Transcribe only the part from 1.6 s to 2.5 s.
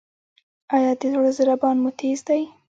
مو تېز دی؟